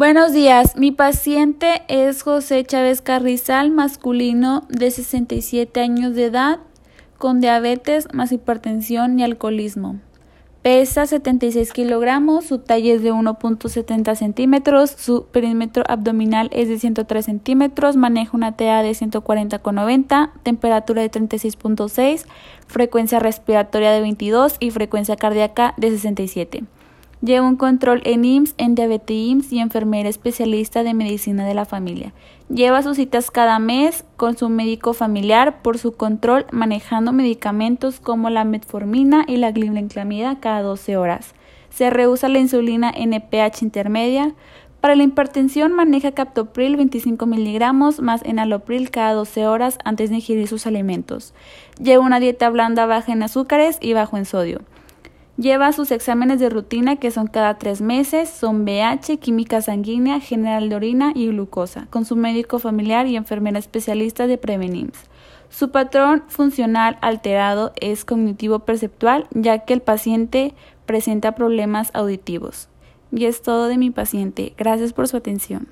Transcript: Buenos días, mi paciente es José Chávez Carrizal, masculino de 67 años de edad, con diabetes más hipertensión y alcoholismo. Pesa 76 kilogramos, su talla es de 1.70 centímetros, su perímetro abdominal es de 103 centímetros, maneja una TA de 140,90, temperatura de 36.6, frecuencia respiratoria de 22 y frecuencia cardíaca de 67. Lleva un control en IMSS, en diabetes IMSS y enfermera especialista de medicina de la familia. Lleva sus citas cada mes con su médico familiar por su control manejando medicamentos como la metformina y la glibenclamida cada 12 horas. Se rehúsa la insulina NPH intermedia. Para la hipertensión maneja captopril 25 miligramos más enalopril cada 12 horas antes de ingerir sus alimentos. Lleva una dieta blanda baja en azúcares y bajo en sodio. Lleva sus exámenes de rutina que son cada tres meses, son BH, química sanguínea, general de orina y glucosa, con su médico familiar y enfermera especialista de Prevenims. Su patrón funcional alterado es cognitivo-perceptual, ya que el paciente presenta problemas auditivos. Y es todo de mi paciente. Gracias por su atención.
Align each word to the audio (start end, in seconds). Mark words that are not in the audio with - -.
Buenos 0.00 0.32
días, 0.32 0.76
mi 0.78 0.92
paciente 0.92 1.82
es 1.88 2.22
José 2.22 2.64
Chávez 2.64 3.02
Carrizal, 3.02 3.70
masculino 3.70 4.62
de 4.70 4.90
67 4.90 5.78
años 5.78 6.14
de 6.14 6.24
edad, 6.24 6.60
con 7.18 7.42
diabetes 7.42 8.08
más 8.14 8.32
hipertensión 8.32 9.18
y 9.18 9.24
alcoholismo. 9.24 10.00
Pesa 10.62 11.04
76 11.04 11.74
kilogramos, 11.74 12.46
su 12.46 12.60
talla 12.60 12.94
es 12.94 13.02
de 13.02 13.12
1.70 13.12 14.14
centímetros, 14.14 14.90
su 14.90 15.26
perímetro 15.26 15.84
abdominal 15.86 16.48
es 16.50 16.70
de 16.70 16.78
103 16.78 17.22
centímetros, 17.22 17.96
maneja 17.96 18.34
una 18.34 18.56
TA 18.56 18.82
de 18.82 18.92
140,90, 18.92 20.30
temperatura 20.42 21.02
de 21.02 21.10
36.6, 21.10 22.24
frecuencia 22.66 23.18
respiratoria 23.18 23.90
de 23.90 24.00
22 24.00 24.56
y 24.60 24.70
frecuencia 24.70 25.16
cardíaca 25.16 25.74
de 25.76 25.90
67. 25.90 26.64
Lleva 27.22 27.46
un 27.46 27.56
control 27.56 28.00
en 28.06 28.24
IMSS, 28.24 28.54
en 28.56 28.74
diabetes 28.74 29.14
IMSS 29.14 29.52
y 29.52 29.58
enfermera 29.58 30.08
especialista 30.08 30.82
de 30.82 30.94
medicina 30.94 31.46
de 31.46 31.52
la 31.52 31.66
familia. 31.66 32.14
Lleva 32.48 32.82
sus 32.82 32.96
citas 32.96 33.30
cada 33.30 33.58
mes 33.58 34.04
con 34.16 34.38
su 34.38 34.48
médico 34.48 34.94
familiar 34.94 35.60
por 35.60 35.76
su 35.76 35.92
control 35.92 36.46
manejando 36.50 37.12
medicamentos 37.12 38.00
como 38.00 38.30
la 38.30 38.44
metformina 38.44 39.26
y 39.28 39.36
la 39.36 39.52
glibenclamida 39.52 40.40
cada 40.40 40.62
12 40.62 40.96
horas. 40.96 41.34
Se 41.68 41.90
rehúsa 41.90 42.30
la 42.30 42.38
insulina 42.38 42.90
NPH 42.90 43.62
intermedia. 43.62 44.34
Para 44.80 44.96
la 44.96 45.02
hipertensión 45.02 45.74
maneja 45.74 46.12
captopril 46.12 46.76
25 46.76 47.26
miligramos 47.26 48.00
más 48.00 48.24
enalopril 48.24 48.90
cada 48.90 49.12
12 49.12 49.46
horas 49.46 49.76
antes 49.84 50.08
de 50.08 50.16
ingerir 50.16 50.48
sus 50.48 50.66
alimentos. 50.66 51.34
Lleva 51.78 52.02
una 52.02 52.18
dieta 52.18 52.48
blanda 52.48 52.86
baja 52.86 53.12
en 53.12 53.22
azúcares 53.22 53.76
y 53.82 53.92
bajo 53.92 54.16
en 54.16 54.24
sodio. 54.24 54.62
Lleva 55.40 55.72
sus 55.72 55.90
exámenes 55.90 56.38
de 56.38 56.50
rutina 56.50 56.96
que 56.96 57.10
son 57.10 57.26
cada 57.26 57.56
tres 57.56 57.80
meses, 57.80 58.28
son 58.28 58.66
BH, 58.66 59.18
química 59.20 59.62
sanguínea, 59.62 60.20
general 60.20 60.68
de 60.68 60.76
orina 60.76 61.12
y 61.14 61.28
glucosa, 61.28 61.86
con 61.88 62.04
su 62.04 62.14
médico 62.14 62.58
familiar 62.58 63.06
y 63.06 63.16
enfermera 63.16 63.58
especialista 63.58 64.26
de 64.26 64.36
Prevenims. 64.36 64.98
Su 65.48 65.70
patrón 65.70 66.24
funcional 66.28 66.98
alterado 67.00 67.72
es 67.80 68.04
cognitivo-perceptual, 68.04 69.28
ya 69.30 69.60
que 69.60 69.72
el 69.72 69.80
paciente 69.80 70.52
presenta 70.84 71.34
problemas 71.34 71.90
auditivos. 71.94 72.68
Y 73.10 73.24
es 73.24 73.40
todo 73.40 73.68
de 73.68 73.78
mi 73.78 73.90
paciente. 73.90 74.52
Gracias 74.58 74.92
por 74.92 75.08
su 75.08 75.16
atención. 75.16 75.68